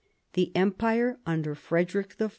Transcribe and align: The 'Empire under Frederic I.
The 0.33 0.51
'Empire 0.55 1.19
under 1.27 1.53
Frederic 1.53 2.15
I. 2.19 2.29